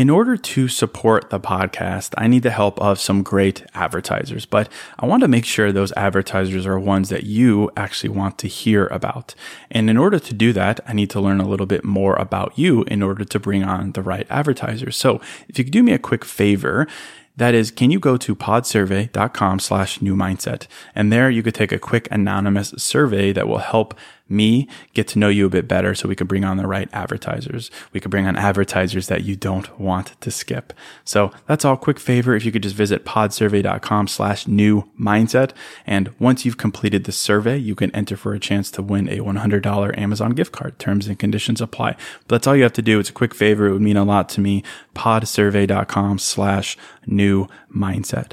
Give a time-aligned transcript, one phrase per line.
[0.00, 4.72] In order to support the podcast, I need the help of some great advertisers, but
[4.98, 8.86] I want to make sure those advertisers are ones that you actually want to hear
[8.86, 9.34] about.
[9.70, 12.58] And in order to do that, I need to learn a little bit more about
[12.58, 14.96] you in order to bring on the right advertisers.
[14.96, 16.86] So if you could do me a quick favor,
[17.36, 20.66] that is, can you go to podsurvey.com slash new mindset?
[20.94, 23.94] And there you could take a quick anonymous survey that will help
[24.30, 26.88] me get to know you a bit better so we can bring on the right
[26.92, 27.70] advertisers.
[27.92, 30.72] We can bring on advertisers that you don't want to skip.
[31.04, 32.34] So that's all quick favor.
[32.34, 35.52] If you could just visit podsurvey.com slash new mindset.
[35.86, 39.18] And once you've completed the survey, you can enter for a chance to win a
[39.18, 40.78] $100 Amazon gift card.
[40.78, 41.96] Terms and conditions apply.
[42.26, 42.98] But that's all you have to do.
[42.98, 43.66] It's a quick favor.
[43.66, 44.62] It would mean a lot to me.
[44.94, 48.32] podsurvey.com slash new mindset.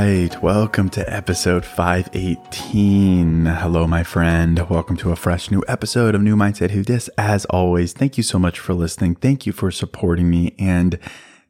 [0.00, 3.46] Right, welcome to episode 518.
[3.46, 4.68] Hello, my friend.
[4.68, 7.08] Welcome to a fresh new episode of New Mindset Who Dis.
[7.16, 9.14] As always, thank you so much for listening.
[9.14, 10.56] Thank you for supporting me.
[10.58, 10.98] And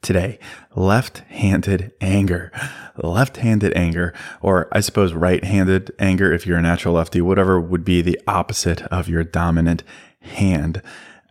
[0.03, 0.39] today,
[0.77, 2.53] left handed anger.
[2.99, 4.13] Left handed anger,
[4.43, 8.21] or I suppose right handed anger if you're a natural lefty, whatever would be the
[8.27, 9.85] opposite of your dominant
[10.21, 10.83] hand.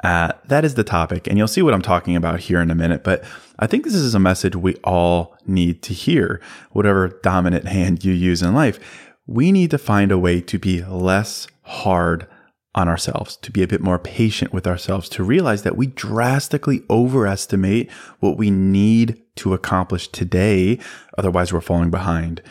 [0.03, 2.75] Uh, that is the topic, and you'll see what I'm talking about here in a
[2.75, 3.03] minute.
[3.03, 3.24] But
[3.59, 6.41] I think this is a message we all need to hear,
[6.72, 8.80] whatever dominant hand you use in life.
[9.28, 12.28] We need to find a way to be less hard
[12.75, 16.81] on ourselves, to be a bit more patient with ourselves, to realize that we drastically
[16.90, 20.80] overestimate what we need to accomplish today.
[21.18, 22.42] Otherwise, we're falling behind.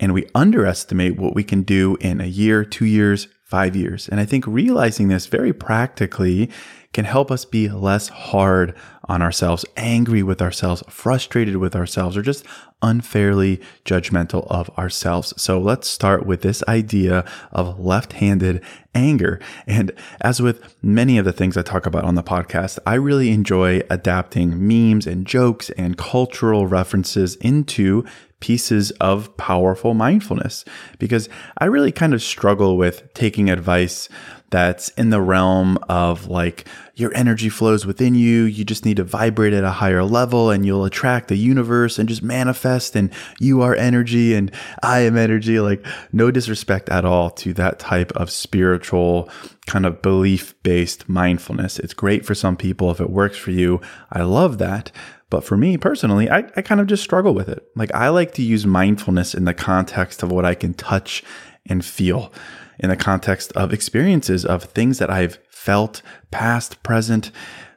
[0.00, 4.08] And we underestimate what we can do in a year, two years, five years.
[4.08, 6.50] And I think realizing this very practically
[6.92, 12.22] can help us be less hard on ourselves, angry with ourselves, frustrated with ourselves, or
[12.22, 12.44] just
[12.82, 15.32] unfairly judgmental of ourselves.
[15.36, 18.62] So let's start with this idea of left handed
[18.94, 19.40] anger.
[19.66, 23.30] And as with many of the things I talk about on the podcast, I really
[23.30, 28.04] enjoy adapting memes and jokes and cultural references into
[28.42, 30.64] pieces of powerful mindfulness
[30.98, 34.08] because I really kind of struggle with taking advice
[34.50, 38.42] that's in the realm of like your energy flows within you.
[38.42, 42.08] You just need to vibrate at a higher level and you'll attract the universe and
[42.08, 42.94] just manifest.
[42.94, 43.10] And
[43.40, 44.52] you are energy and
[44.82, 45.58] I am energy.
[45.58, 49.30] Like, no disrespect at all to that type of spiritual
[49.66, 51.78] kind of belief based mindfulness.
[51.78, 53.80] It's great for some people if it works for you.
[54.10, 54.92] I love that.
[55.32, 57.66] But for me personally, I, I kind of just struggle with it.
[57.74, 61.24] Like, I like to use mindfulness in the context of what I can touch
[61.64, 62.30] and feel
[62.78, 67.30] in the context of experiences of things that I've felt, past, present,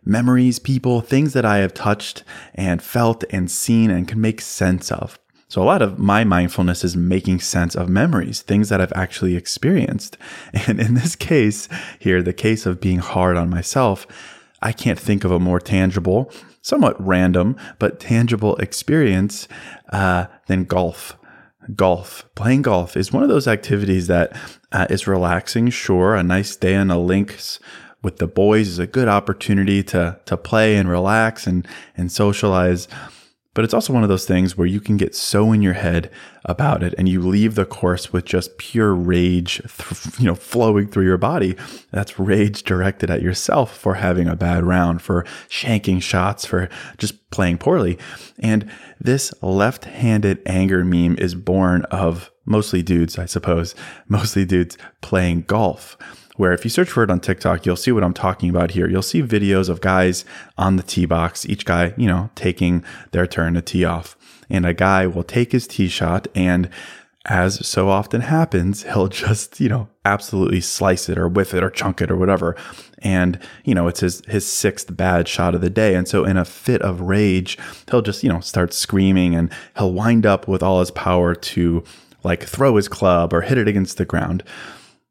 [0.04, 4.92] memories, people, things that I have touched and felt and seen and can make sense
[4.92, 5.18] of.
[5.48, 9.38] So, a lot of my mindfulness is making sense of memories, things that I've actually
[9.38, 10.18] experienced.
[10.68, 11.69] And in this case,
[12.00, 14.06] here, the case of being hard on myself,
[14.62, 16.30] I can't think of a more tangible,
[16.65, 19.47] somewhat random, but tangible experience
[19.94, 21.15] uh, than golf
[21.75, 22.25] golf.
[22.33, 24.35] Playing golf is one of those activities that
[24.71, 25.69] uh, is relaxing.
[25.69, 27.59] Sure, a nice day on the links
[28.01, 32.88] with the boys is a good opportunity to to play and relax and and socialize.
[33.56, 36.12] But it's also one of those things where you can get so in your head
[36.44, 40.88] about it and you leave the course with just pure rage, th- you know, flowing
[40.88, 41.56] through your body.
[41.90, 47.31] That's rage directed at yourself for having a bad round, for shanking shots, for just
[47.31, 47.98] playing poorly.
[48.38, 48.69] And
[49.00, 53.74] this left handed anger meme is born of mostly dudes, I suppose,
[54.08, 55.98] mostly dudes playing golf
[56.36, 58.90] where if you search for it on TikTok, you'll see what I'm talking about here.
[58.90, 60.26] You'll see videos of guys
[60.58, 64.18] on the tee box, each guy, you know, taking their turn to tee off.
[64.50, 66.70] And a guy will take his tee shot and
[67.28, 71.70] as so often happens, he'll just, you know, absolutely slice it or whiff it or
[71.70, 72.56] chunk it or whatever.
[73.00, 75.96] And, you know, it's his, his sixth bad shot of the day.
[75.96, 77.58] And so in a fit of rage,
[77.90, 81.84] he'll just, you know, start screaming and he'll wind up with all his power to
[82.24, 84.44] like throw his club or hit it against the ground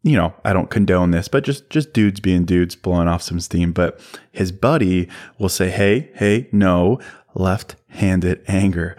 [0.05, 3.41] you know, I don't condone this, but just just dudes being dudes blowing off some
[3.41, 3.73] steam.
[3.73, 3.99] But
[4.31, 5.09] his buddy
[5.39, 7.01] will say, "Hey, hey, no,
[7.35, 8.97] left-handed anger."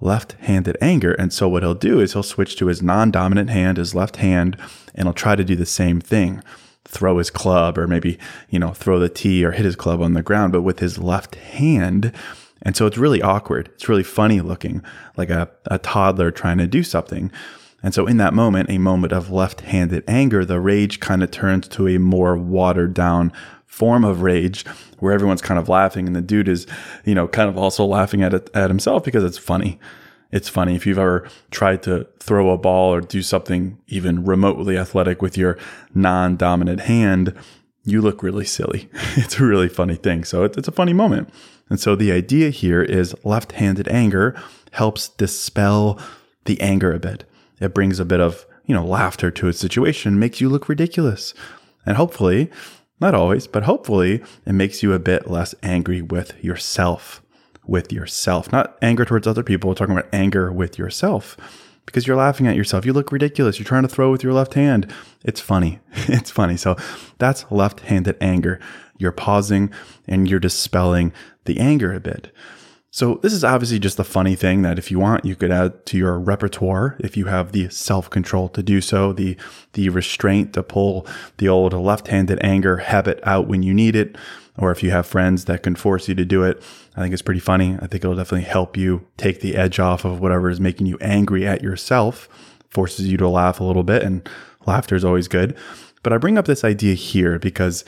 [0.00, 1.12] Left-handed anger.
[1.14, 4.56] And so what he'll do is he'll switch to his non-dominant hand, his left hand,
[4.94, 6.40] and he'll try to do the same thing.
[6.84, 8.16] Throw his club or maybe,
[8.48, 10.98] you know, throw the tee or hit his club on the ground, but with his
[10.98, 12.12] left hand.
[12.62, 13.70] And so it's really awkward.
[13.74, 14.84] It's really funny looking,
[15.16, 17.32] like a, a toddler trying to do something.
[17.82, 21.30] And so, in that moment, a moment of left handed anger, the rage kind of
[21.30, 23.32] turns to a more watered down
[23.66, 24.66] form of rage
[24.98, 26.66] where everyone's kind of laughing and the dude is,
[27.04, 29.78] you know, kind of also laughing at it at himself because it's funny.
[30.32, 34.76] It's funny if you've ever tried to throw a ball or do something even remotely
[34.76, 35.56] athletic with your
[35.94, 37.34] non dominant hand,
[37.84, 38.90] you look really silly.
[39.16, 40.24] It's a really funny thing.
[40.24, 41.30] So it's a funny moment.
[41.70, 44.34] And so the idea here is left handed anger
[44.72, 46.00] helps dispel
[46.44, 47.24] the anger a bit.
[47.60, 51.34] It brings a bit of, you know, laughter to a situation, makes you look ridiculous.
[51.86, 52.50] And hopefully,
[53.00, 57.22] not always, but hopefully, it makes you a bit less angry with yourself.
[57.66, 59.68] With yourself, not anger towards other people.
[59.68, 61.36] We're talking about anger with yourself
[61.88, 62.84] because you're laughing at yourself.
[62.84, 63.58] You look ridiculous.
[63.58, 64.92] You're trying to throw with your left hand.
[65.24, 65.80] It's funny.
[66.08, 66.56] It's funny.
[66.56, 66.76] So
[67.18, 68.60] that's left handed anger.
[68.98, 69.70] You're pausing
[70.06, 71.12] and you're dispelling
[71.46, 72.30] the anger a bit.
[72.90, 75.84] So this is obviously just a funny thing that if you want, you could add
[75.86, 79.36] to your repertoire if you have the self-control to do so, the
[79.74, 81.06] the restraint to pull
[81.36, 84.16] the old left-handed anger habit out when you need it,
[84.56, 86.62] or if you have friends that can force you to do it.
[86.96, 87.74] I think it's pretty funny.
[87.74, 90.96] I think it'll definitely help you take the edge off of whatever is making you
[91.02, 92.26] angry at yourself,
[92.70, 94.26] forces you to laugh a little bit, and
[94.66, 95.54] laughter is always good.
[96.02, 97.84] But I bring up this idea here because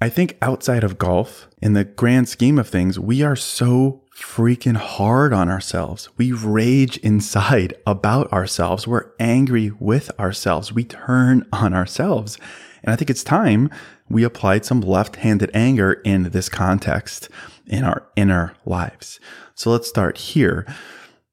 [0.00, 4.76] I think outside of golf, in the grand scheme of things, we are so freaking
[4.76, 6.08] hard on ourselves.
[6.16, 8.86] We rage inside about ourselves.
[8.86, 10.72] We're angry with ourselves.
[10.72, 12.38] We turn on ourselves.
[12.82, 13.70] And I think it's time
[14.08, 17.28] we applied some left handed anger in this context
[17.66, 19.20] in our inner lives.
[19.54, 20.66] So let's start here.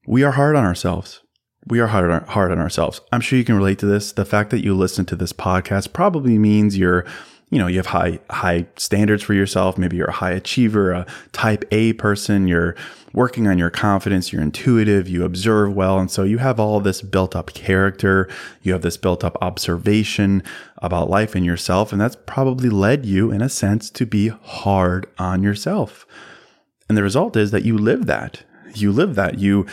[0.06, 1.22] We are hard on ourselves.
[1.66, 3.01] We are hard on, hard on ourselves.
[3.12, 4.12] I'm sure you can relate to this.
[4.12, 7.06] The fact that you listen to this podcast probably means you're
[7.50, 9.78] you know, you have high high standards for yourself.
[9.78, 12.76] Maybe you're a high achiever, a type A person, you're
[13.14, 17.02] working on your confidence, you're intuitive, you observe well, and so you have all this
[17.02, 18.30] built up character,
[18.62, 20.44] you have this built up observation
[20.80, 25.08] about life and yourself, and that's probably led you in a sense to be hard
[25.18, 26.06] on yourself.
[26.90, 28.44] And the result is that you live that.
[28.76, 29.40] You live that.
[29.40, 29.66] You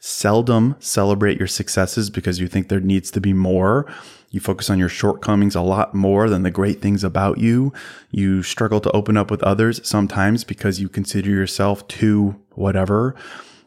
[0.00, 3.86] seldom celebrate your successes because you think there needs to be more
[4.30, 7.72] you focus on your shortcomings a lot more than the great things about you.
[8.10, 13.14] You struggle to open up with others sometimes because you consider yourself too whatever.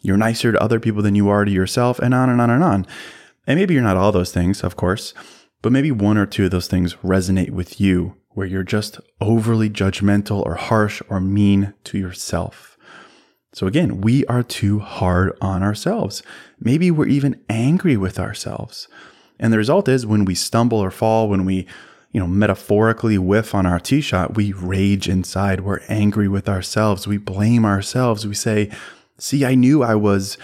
[0.02, 2.64] You're nicer to other people than you are to yourself, and on and on and
[2.64, 2.88] on.
[3.48, 5.14] And maybe you're not all those things, of course,
[5.62, 9.70] but maybe one or two of those things resonate with you where you're just overly
[9.70, 12.78] judgmental or harsh or mean to yourself.
[13.54, 16.24] So again, we are too hard on ourselves.
[16.60, 18.88] Maybe we're even angry with ourselves.
[19.42, 21.66] And the result is when we stumble or fall, when we,
[22.12, 25.62] you know, metaphorically whiff on our tee shot, we rage inside.
[25.62, 27.08] We're angry with ourselves.
[27.08, 28.26] We blame ourselves.
[28.26, 28.70] We say,
[29.18, 30.38] see, I knew I was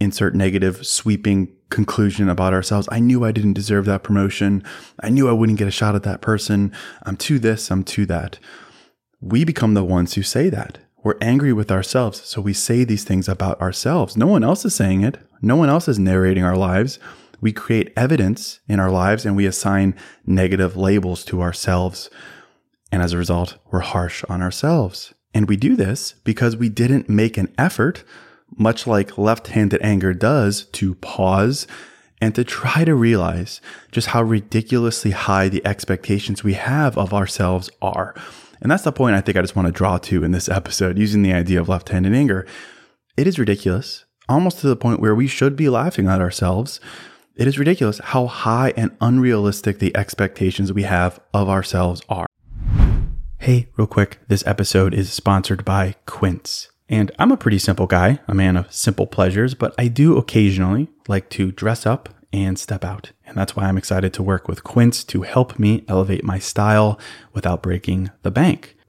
[0.00, 2.88] insert negative sweeping conclusion about ourselves.
[2.92, 4.62] I knew I didn't deserve that promotion.
[5.00, 6.72] I knew I wouldn't get a shot at that person.
[7.02, 8.38] I'm to this, I'm to that.
[9.20, 10.78] We become the ones who say that.
[11.02, 12.22] We're angry with ourselves.
[12.22, 14.16] So we say these things about ourselves.
[14.16, 15.18] No one else is saying it.
[15.42, 17.00] No one else is narrating our lives
[17.40, 19.94] we create evidence in our lives and we assign
[20.26, 22.10] negative labels to ourselves.
[22.90, 25.14] And as a result, we're harsh on ourselves.
[25.34, 28.02] And we do this because we didn't make an effort,
[28.56, 31.66] much like left handed anger does, to pause
[32.20, 33.60] and to try to realize
[33.92, 38.14] just how ridiculously high the expectations we have of ourselves are.
[38.60, 40.98] And that's the point I think I just want to draw to in this episode
[40.98, 42.46] using the idea of left handed anger.
[43.16, 46.80] It is ridiculous almost to the point where we should be laughing at ourselves.
[47.38, 52.26] It is ridiculous how high and unrealistic the expectations we have of ourselves are.
[53.38, 56.68] Hey, real quick, this episode is sponsored by Quince.
[56.88, 60.88] And I'm a pretty simple guy, a man of simple pleasures, but I do occasionally
[61.06, 63.12] like to dress up and step out.
[63.24, 66.98] And that's why I'm excited to work with Quince to help me elevate my style
[67.32, 68.76] without breaking the bank.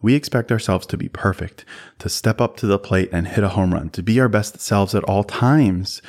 [0.00, 1.64] We expect ourselves to be perfect,
[1.98, 4.60] to step up to the plate and hit a home run, to be our best
[4.60, 6.00] selves at all times.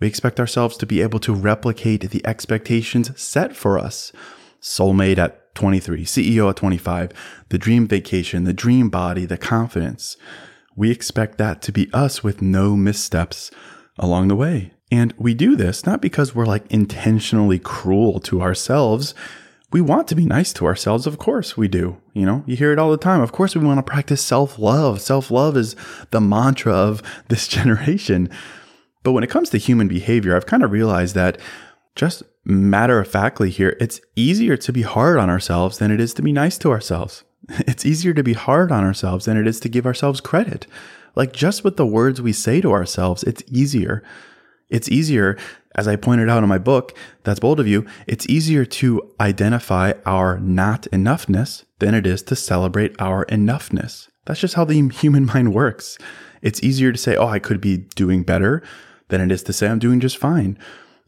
[0.00, 4.12] We expect ourselves to be able to replicate the expectations set for us.
[4.60, 7.12] Soulmate at 23, CEO at 25,
[7.48, 10.16] the dream vacation, the dream body, the confidence.
[10.76, 13.50] We expect that to be us with no missteps
[13.98, 14.72] along the way.
[14.90, 19.14] And we do this not because we're like intentionally cruel to ourselves
[19.70, 21.06] we want to be nice to ourselves.
[21.06, 21.98] Of course we do.
[22.14, 23.20] You know, you hear it all the time.
[23.20, 25.00] Of course we want to practice self love.
[25.00, 25.76] Self love is
[26.10, 28.30] the mantra of this generation.
[29.02, 31.38] But when it comes to human behavior, I've kind of realized that
[31.94, 36.14] just matter of factly here, it's easier to be hard on ourselves than it is
[36.14, 37.24] to be nice to ourselves.
[37.60, 40.66] It's easier to be hard on ourselves than it is to give ourselves credit.
[41.14, 44.02] Like just with the words we say to ourselves, it's easier.
[44.70, 45.38] It's easier
[45.78, 49.92] as I pointed out in my book, That's Bold of You, it's easier to identify
[50.04, 54.08] our not enoughness than it is to celebrate our enoughness.
[54.24, 55.96] That's just how the human mind works.
[56.42, 58.60] It's easier to say, oh, I could be doing better
[59.06, 60.58] than it is to say I'm doing just fine.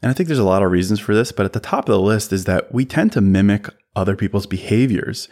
[0.02, 1.93] And I think there's a lot of reasons for this, but at the top of
[1.93, 5.29] the list is that we tend to mimic other people's behaviors.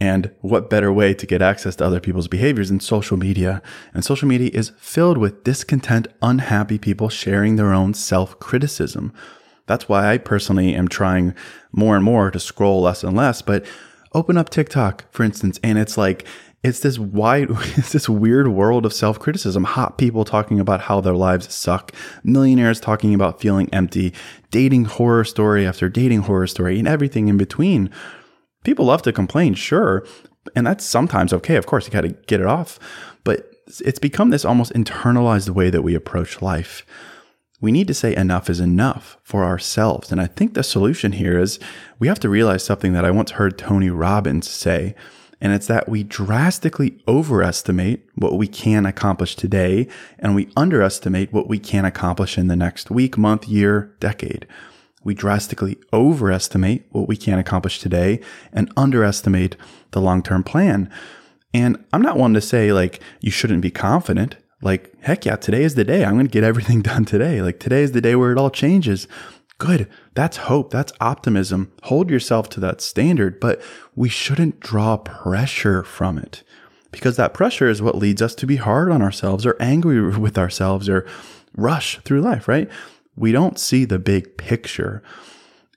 [0.00, 3.60] And what better way to get access to other people's behaviors than social media?
[3.92, 9.12] And social media is filled with discontent, unhappy people sharing their own self criticism.
[9.66, 11.34] That's why I personally am trying
[11.70, 13.42] more and more to scroll less and less.
[13.42, 13.66] But
[14.14, 16.26] open up TikTok, for instance, and it's like,
[16.62, 19.64] it's this wide, it's this weird world of self criticism.
[19.64, 21.92] Hot people talking about how their lives suck,
[22.24, 24.14] millionaires talking about feeling empty,
[24.50, 27.90] dating horror story after dating horror story, and everything in between
[28.64, 30.06] people love to complain, sure.
[30.54, 31.56] And that's sometimes okay.
[31.56, 32.78] Of course, you got to get it off.
[33.24, 33.50] But
[33.84, 36.84] it's become this almost internalized way that we approach life.
[37.60, 40.10] We need to say enough is enough for ourselves.
[40.10, 41.58] And I think the solution here is
[41.98, 44.94] we have to realize something that I once heard Tony Robbins say.
[45.42, 49.88] And it's that we drastically overestimate what we can accomplish today
[50.18, 54.46] and we underestimate what we can accomplish in the next week, month, year, decade
[55.02, 58.20] we drastically overestimate what we can accomplish today
[58.52, 59.56] and underestimate
[59.92, 60.90] the long term plan.
[61.52, 64.36] And I'm not one to say, like, you shouldn't be confident.
[64.62, 66.04] Like, heck yeah, today is the day.
[66.04, 67.42] I'm going to get everything done today.
[67.42, 69.08] Like, today is the day where it all changes.
[69.58, 69.88] Good.
[70.14, 70.70] That's hope.
[70.70, 71.72] That's optimism.
[71.84, 73.60] Hold yourself to that standard, but
[73.94, 76.42] we shouldn't draw pressure from it
[76.92, 80.38] because that pressure is what leads us to be hard on ourselves or angry with
[80.38, 81.06] ourselves or
[81.56, 82.70] rush through life, right?
[83.16, 85.02] We don't see the big picture.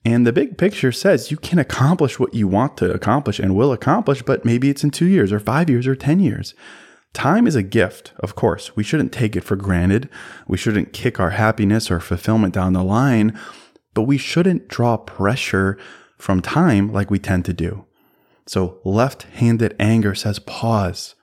[0.05, 3.71] And the big picture says you can accomplish what you want to accomplish and will
[3.71, 6.53] accomplish, but maybe it's in two years or five years or 10 years.
[7.13, 8.75] Time is a gift, of course.
[8.75, 10.09] We shouldn't take it for granted.
[10.47, 13.39] We shouldn't kick our happiness or fulfillment down the line,
[13.93, 15.77] but we shouldn't draw pressure
[16.17, 17.85] from time like we tend to do.
[18.47, 21.15] So left handed anger says pause.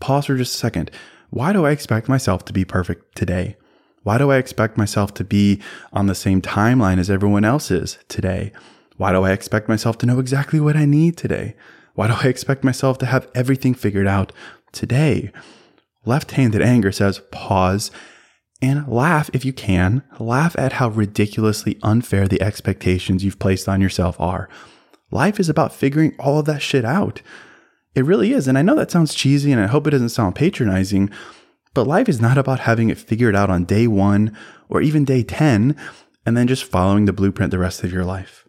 [0.00, 0.90] Pause for just a second.
[1.30, 3.56] Why do I expect myself to be perfect today?
[4.06, 5.60] Why do I expect myself to be
[5.92, 8.52] on the same timeline as everyone else is today?
[8.98, 11.56] Why do I expect myself to know exactly what I need today?
[11.94, 14.30] Why do I expect myself to have everything figured out
[14.70, 15.32] today?
[16.04, 17.90] Left handed anger says pause
[18.62, 20.04] and laugh if you can.
[20.20, 24.48] Laugh at how ridiculously unfair the expectations you've placed on yourself are.
[25.10, 27.22] Life is about figuring all of that shit out.
[27.96, 28.46] It really is.
[28.46, 31.10] And I know that sounds cheesy and I hope it doesn't sound patronizing,
[31.76, 34.34] but life is not about having it figured out on day one
[34.70, 35.76] or even day 10
[36.24, 38.48] and then just following the blueprint the rest of your life.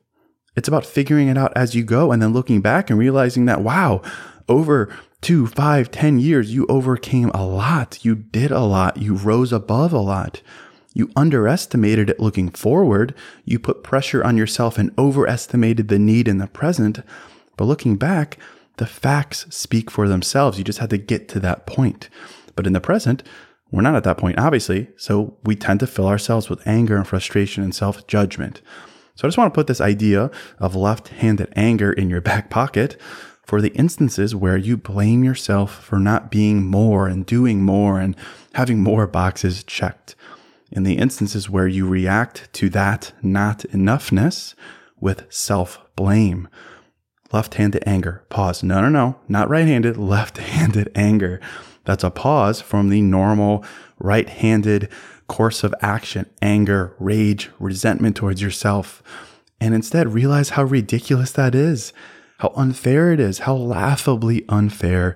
[0.56, 3.62] It's about figuring it out as you go and then looking back and realizing that,
[3.62, 4.02] wow,
[4.48, 8.06] over two, five, ten years, you overcame a lot.
[8.06, 8.96] You did a lot.
[8.96, 10.42] You rose above a lot.
[10.94, 13.14] You underestimated it looking forward.
[13.44, 17.02] You put pressure on yourself and overestimated the need in the present.
[17.58, 18.38] But looking back,
[18.78, 20.58] the facts speak for themselves.
[20.58, 22.10] You just had to get to that point.
[22.58, 23.24] But in the present,
[23.72, 24.90] we're not at that point, obviously.
[24.98, 28.62] So we tend to fill ourselves with anger and frustration and self judgment.
[29.16, 32.50] So I just want to put this idea of left handed anger in your back
[32.50, 33.00] pocket
[33.44, 38.16] for the instances where you blame yourself for not being more and doing more and
[38.54, 40.16] having more boxes checked.
[40.70, 44.54] In the instances where you react to that not enoughness
[45.00, 46.50] with self blame.
[47.32, 48.24] Left handed anger.
[48.30, 48.64] Pause.
[48.64, 49.20] No, no, no.
[49.28, 51.40] Not right handed, left handed anger.
[51.88, 53.64] That's a pause from the normal
[53.98, 54.90] right handed
[55.28, 59.02] course of action, anger, rage, resentment towards yourself.
[59.62, 61.94] And instead realize how ridiculous that is,
[62.40, 65.16] how unfair it is, how laughably unfair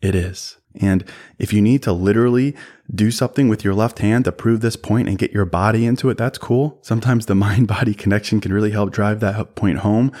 [0.00, 0.58] it is.
[0.80, 1.04] And
[1.40, 2.54] if you need to literally
[2.94, 6.08] do something with your left hand to prove this point and get your body into
[6.08, 6.78] it, that's cool.
[6.82, 10.12] Sometimes the mind body connection can really help drive that point home.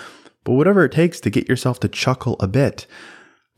[0.42, 2.88] But whatever it takes to get yourself to chuckle a bit,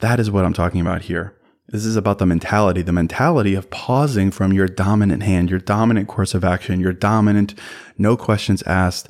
[0.00, 1.34] that is what I'm talking about here.
[1.68, 6.08] This is about the mentality, the mentality of pausing from your dominant hand, your dominant
[6.08, 7.54] course of action, your dominant,
[7.96, 9.08] no questions asked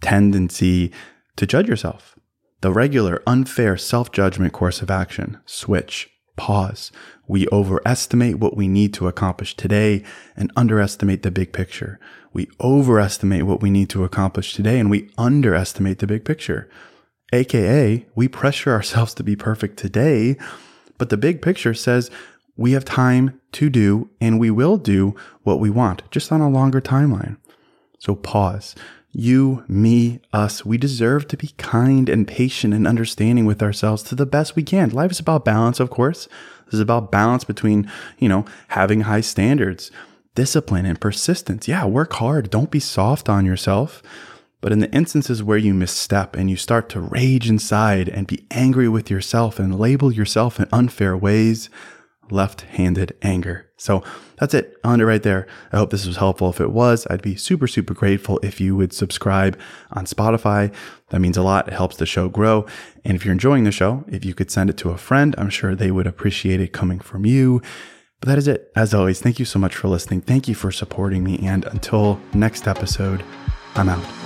[0.00, 0.92] tendency
[1.36, 2.18] to judge yourself.
[2.60, 5.38] The regular, unfair self judgment course of action.
[5.46, 6.90] Switch, pause.
[7.28, 10.02] We overestimate what we need to accomplish today
[10.36, 12.00] and underestimate the big picture.
[12.32, 16.68] We overestimate what we need to accomplish today and we underestimate the big picture.
[17.32, 20.36] AKA, we pressure ourselves to be perfect today,
[20.98, 22.10] but the big picture says
[22.56, 26.48] we have time to do and we will do what we want, just on a
[26.48, 27.36] longer timeline.
[27.98, 28.74] So pause.
[29.12, 34.14] You, me, us, we deserve to be kind and patient and understanding with ourselves to
[34.14, 34.90] the best we can.
[34.90, 36.28] Life is about balance, of course.
[36.66, 39.90] This is about balance between, you know, having high standards,
[40.34, 41.66] discipline, and persistence.
[41.66, 42.50] Yeah, work hard.
[42.50, 44.02] Don't be soft on yourself.
[44.66, 48.48] But in the instances where you misstep and you start to rage inside and be
[48.50, 51.70] angry with yourself and label yourself in unfair ways,
[52.30, 53.70] left handed anger.
[53.76, 54.02] So
[54.40, 54.76] that's it.
[54.82, 55.46] On it right there.
[55.72, 56.50] I hope this was helpful.
[56.50, 59.56] If it was, I'd be super, super grateful if you would subscribe
[59.92, 60.74] on Spotify.
[61.10, 61.68] That means a lot.
[61.68, 62.66] It helps the show grow.
[63.04, 65.48] And if you're enjoying the show, if you could send it to a friend, I'm
[65.48, 67.62] sure they would appreciate it coming from you.
[68.18, 68.72] But that is it.
[68.74, 70.22] As always, thank you so much for listening.
[70.22, 71.38] Thank you for supporting me.
[71.46, 73.22] And until next episode,
[73.76, 74.25] I'm out.